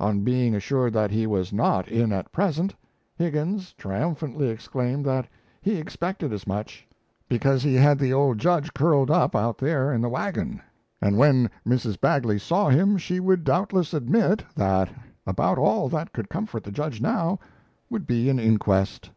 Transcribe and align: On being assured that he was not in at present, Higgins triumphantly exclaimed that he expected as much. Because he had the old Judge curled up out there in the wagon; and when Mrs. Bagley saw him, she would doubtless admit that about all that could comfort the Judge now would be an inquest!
On 0.00 0.22
being 0.24 0.54
assured 0.54 0.94
that 0.94 1.10
he 1.10 1.26
was 1.26 1.52
not 1.52 1.88
in 1.88 2.10
at 2.10 2.32
present, 2.32 2.74
Higgins 3.16 3.74
triumphantly 3.74 4.48
exclaimed 4.48 5.04
that 5.04 5.28
he 5.60 5.76
expected 5.76 6.32
as 6.32 6.46
much. 6.46 6.88
Because 7.28 7.62
he 7.62 7.74
had 7.74 7.98
the 7.98 8.10
old 8.10 8.38
Judge 8.38 8.72
curled 8.72 9.10
up 9.10 9.36
out 9.36 9.58
there 9.58 9.92
in 9.92 10.00
the 10.00 10.08
wagon; 10.08 10.62
and 11.02 11.18
when 11.18 11.50
Mrs. 11.66 12.00
Bagley 12.00 12.38
saw 12.38 12.70
him, 12.70 12.96
she 12.96 13.20
would 13.20 13.44
doubtless 13.44 13.92
admit 13.92 14.42
that 14.56 14.88
about 15.26 15.58
all 15.58 15.90
that 15.90 16.14
could 16.14 16.30
comfort 16.30 16.64
the 16.64 16.72
Judge 16.72 17.02
now 17.02 17.38
would 17.90 18.06
be 18.06 18.30
an 18.30 18.38
inquest! 18.38 19.10